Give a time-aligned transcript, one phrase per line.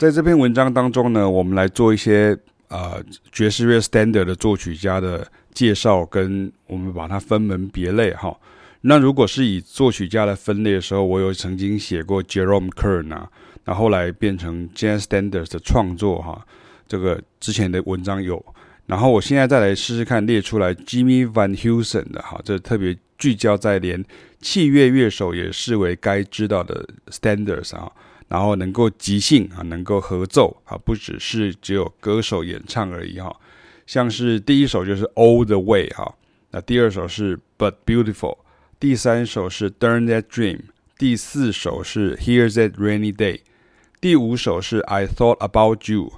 [0.00, 2.34] 在这篇文章当中呢，我们来做一些
[2.68, 8.34] 呃爵士乐 standard 的作曲家的介绍，跟我们把它分门别类哈。
[8.80, 13.28] 那如果是以作曲家的分类的时候，我有曾经写过 Jerome Kern 啊，
[13.66, 16.46] 那后来变成 Jazz Standards 的创作哈，
[16.88, 18.42] 这个之前的文章有。
[18.86, 24.02] 然后我现在再来试试看列出来 Jimmy Van Heusen 的哈，这特别聚焦在连
[24.40, 27.92] 器乐乐手也视为该知道的 standards 啊，
[28.30, 33.34] 然后能够即兴啊，能够合奏啊，不只是只有歌手演唱而已哈。
[33.86, 36.14] 像是第一首就是 All the Way 哈，
[36.52, 38.38] 那第二首是 But Beautiful，
[38.78, 40.60] 第三首是 Darn That Dream，
[40.96, 43.40] 第四首是 Here's That Rainy Day，
[44.00, 46.12] 第五首是 I Thought About You。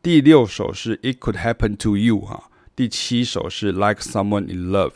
[0.00, 2.44] 第六首是 It Could Happen to You 哈，
[2.74, 4.92] 第七首是 Like Someone in Love，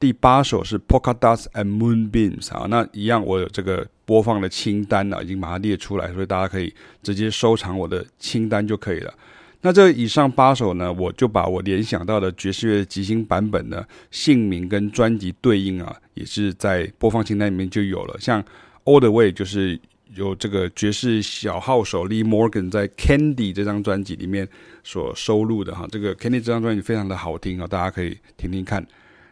[0.00, 9.12] 第八首是 Polka Dots and Moonbeams 啊，那一样我有这个播放的清单啊，已经把它列出来，所以大家可以直接收藏我的清单就可以了。
[9.60, 18.42] 那这以上八首呢，我就把我联想到的爵士乐的即兴版本的姓名跟专辑对应啊，也是在播放清单里面就有了，像
[18.84, 19.78] All the Way 就是。
[20.14, 24.48] 有这个爵士小号手 Lee Morgan 在 Candy 这张专辑里面
[24.82, 28.86] 所收录的哈，这个 Candy 这张专辑非常的好听啊，大家可以听听看。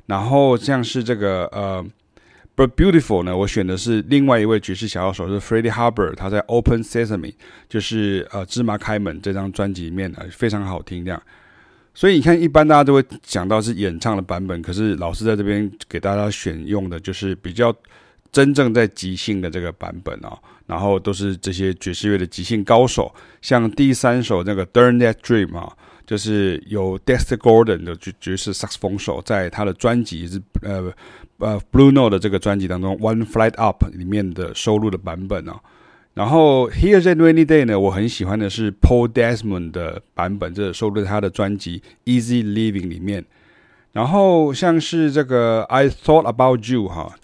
[0.04, 1.82] 然后像是这个呃
[2.56, 7.34] ，But Beautiful 呢，我选的是另外一位爵士小号手是 Freddie Hubbard，他在 Open Sesame
[7.68, 11.22] 就是呃芝麻开门这张专辑里面呢非常好听这样。
[11.94, 17.74] 所以你看，一般大家都会讲到是演唱的版本，可是老师在这边给大家选用的就是比较。
[18.32, 25.72] 真正在即兴的这个版本啊，然后都是这些爵士乐的即兴高手，像第三首那个《Darn That Dream》啊，
[26.06, 30.92] 就是由 Dexter Gordon 的爵爵士萨克斯风手在他的专辑是呃
[31.38, 35.54] 呃 Blue Note 的这个专辑当中《One Flight Up》里面的收录的版本哦。
[36.12, 43.24] 然后《Here's a Rainy Day》呢，我很喜欢的是 Paul Desmond 的版本，这收录在他的专辑《Easy Living》里面。
[43.92, 47.14] 然后像是这个《I Thought About You》哈。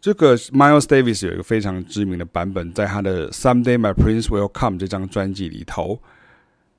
[0.00, 6.00] 这个 Miles Davis 有一个非常知名的版本，在他的《Someday My Prince Will Come》这张专辑里头。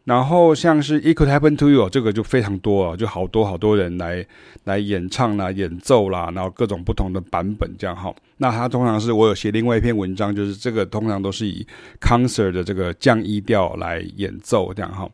[0.10, 4.26] 然后像是《It Could Happen to You》这个就非常多啊，就好多好多人来
[4.64, 8.12] 来演唱啦、演奏啦，然后各种不同的版本这样哈。
[8.38, 11.64] 那他通常是我有写另外一篇文章，就是这个通常都是以
[12.02, 15.08] concert 的这个降 E 调来演奏这样哈。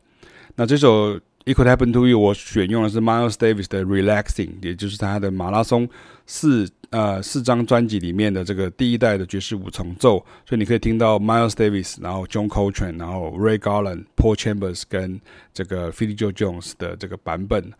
[0.56, 1.14] 那这首
[1.46, 5.88] 《It Could Happen to You》我选用的是 Miles Davis 的《Relaxing》，也就是他的马拉松
[6.26, 6.68] 四。
[6.92, 15.20] 呃，四张专辑里面的这个第一代的爵士五重奏，所以你可以听到 Miles Davis，然后 John Coltrane，然后 Ray Garland、Paul Chambers 跟
[15.54, 17.74] 这个 Philly Joe Jones 的这个版本。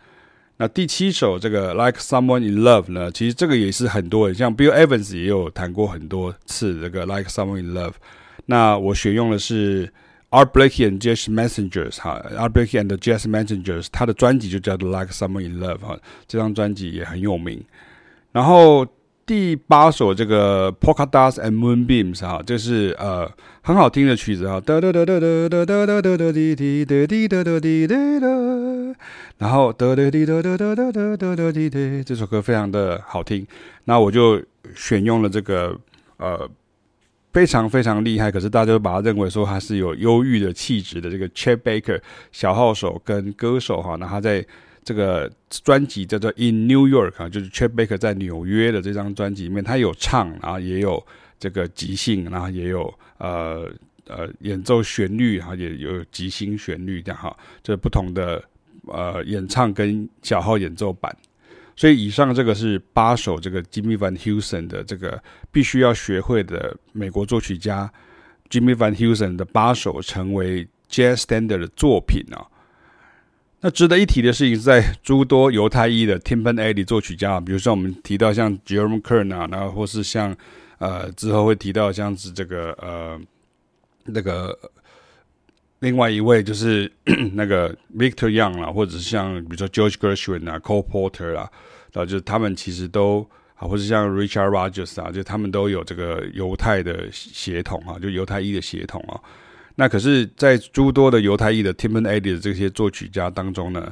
[0.58, 7.94] 那第七首这个 Like Someone in Love 呢，其实这个也是很多人，像 Bill Evans 也有弹过很多次这个 Like Someone in Love。
[8.48, 9.90] 那我选用的是
[10.30, 15.80] Art Blakey and Jazz Messengers 哈，Art Blakey and the Jazz Messengers，他的专辑就叫做 Like Someone in Love
[15.80, 17.64] 哈，这张专辑也很有名。
[18.32, 18.88] 然后。
[19.28, 23.28] 第八首这个 Polka Dots and Moonbeams 哈，这是呃
[23.64, 28.28] 很好听的曲子哈，哒哒哒哒哒哒哒哒哒哒滴滴哒滴哒哒滴滴哒，
[29.40, 33.48] 然后哒哒滴哒哒哒哒哒哒哒滴滴，这首歌非常的好听，
[33.86, 34.40] 那我就
[34.76, 35.76] 选用了这个
[36.18, 36.48] 呃
[37.36, 42.00] 非常非常厉害，可是大家都把它认为说他是有忧郁的气质的这个 Chet Baker
[42.32, 44.46] 小号手跟歌手哈，那他在。
[44.88, 51.04] 这个专辑叫做《In New York》啊，就是 Chet Baker 在纽约的这张专辑里面，他有唱，然后也有
[51.40, 53.68] 这个即兴，然后也有呃
[54.06, 58.40] 呃演奏旋律，然后也有即兴旋律这样哈，这不同的
[58.86, 61.18] 呃演唱跟小号演奏版。
[61.76, 65.22] 所以以上这个是八首这个 Jimmy Van Heusen 的这个
[65.52, 67.92] 必须要学会的美国作曲家
[68.50, 72.48] Jimmy Van Heusen 的八首成为 Jazz Standard 的作品啊。
[73.62, 80.36] 那值得一提的事情是在诸多犹太裔的 Timpani Alley 作曲家，比如说我们提到像 Jerome Kern 啊，然后或是像
[80.78, 83.20] 呃之后会提到像是这个呃
[84.04, 84.58] 那个
[85.80, 86.92] 另外一位就是
[87.34, 91.50] 那个 Victor Young 啦，或者是像比如说 George Gershwin 啊，Cole Porter 啊，
[91.94, 99.20] 然后就是他们其实都啊，或者像 Richard Rogers 啊，就他们都有这个犹太的血统啊，就犹太裔的血统啊。
[99.76, 103.92] 那可是，在诸多的犹太裔的 Timpani Alley 的这些作曲家当中呢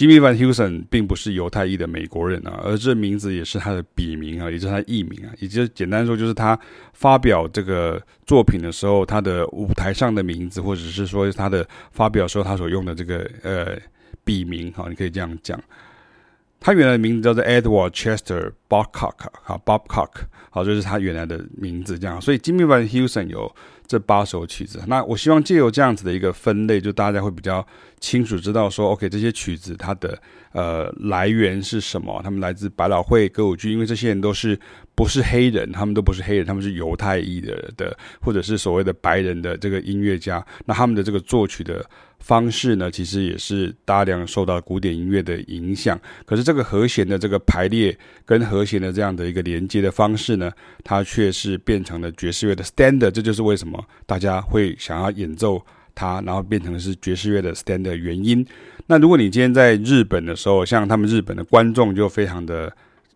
[0.00, 6.58] ，Jimmy Van Heusen 并不是犹太裔的美国人啊，而这名字也是他的笔名啊，也是他艺名啊，也就简单说，就是他
[6.94, 13.76] 发表这个作品的时候，他的舞台上的名字，或者是说他的发表时候他所用的这个呃
[14.24, 15.62] 笔名哈，你可以这样讲。
[16.62, 20.10] 他原来的名字叫做 Edward Chester Babcock 哈，Babcock
[20.48, 22.18] 好，就是他原来的名字这样。
[22.20, 23.54] 所以 Jimmy Van Heusen 有
[23.90, 24.80] 这八首曲子。
[24.86, 27.66] 那我希望借由这样子的一个分类，就大家会比较
[27.98, 30.16] 清楚知道说，OK，这些曲子它的
[30.52, 32.20] 呃来源是什么？
[32.22, 34.56] 他们来自百老汇歌舞剧，因为这些人都是
[34.94, 40.46] 不是黑人，他们都不是黑人，他们是犹太裔的的，或者是所谓的白人的这个音乐家。
[40.64, 41.84] 那他们的这个作曲的。
[42.22, 45.98] 方式呢，其实也是大量受到古典音乐的影响。
[46.26, 50.52] 可是这个和弦的这个排列跟和弦的这样的一个连接的方式呢，
[50.84, 53.10] 它却是变成了爵士乐的 standard。
[53.12, 55.60] 这就是为什么大家会想要演奏
[55.94, 58.46] 它，然后变成是爵士乐的 stand 的原因。
[58.86, 62.72] 那如果你今天在日本的时候，像他们日本的观众就非常的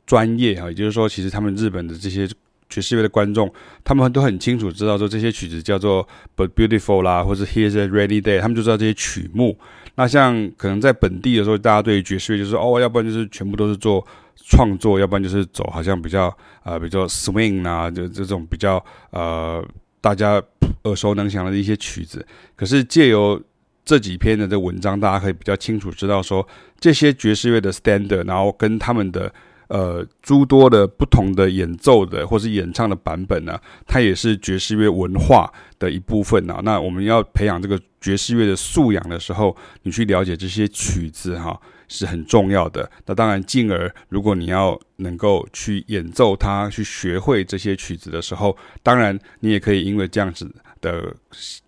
[0.07, 2.29] 专业啊，也就是说，其实他们日本的这些。
[2.71, 3.53] 爵士乐的观众，
[3.85, 9.57] 他们都很清楚知道说这些曲子叫做《But Beautiful》啦，或者《Here's a Rainy Day》，他们就知道这些曲目。
[9.95, 19.65] 那像可能在本地的时候，大家对于爵士乐就是哦，要不然就是全部都是做创作，要不然就是走好像比较呃比较 swing 啊，就这种比较呃
[20.05, 20.43] 大家
[20.85, 22.27] 耳熟能详的一些曲子。
[22.55, 23.41] 可是借由
[23.85, 26.47] 这几篇的这文章，大家可以比较清楚知道说
[26.79, 29.33] 这些爵士乐的 standard，然后跟他们的。
[29.69, 36.61] 呃，诸多的不同的演奏的或是演唱的版本呢，它也是爵士乐文化的一部分啊。
[36.63, 41.59] 那我们要培养这个爵士乐的素养的时候，你去了解这些曲子哈，
[41.89, 42.91] 是很重要的。
[43.07, 51.15] 那当然，进而如果你要能够去演奏它，去学会这些曲子的时候，当然你也可以因为这样子的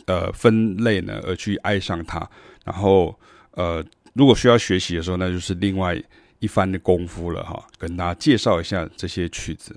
[0.06, 2.28] 呃分类呢，而去爱上它。
[2.64, 3.18] 然后
[3.52, 3.84] 呃，
[4.14, 6.00] 如果需要学习的时候，那就是另外。
[6.38, 9.74] 一番的功夫了哈，跟大家介绍一下这些曲子。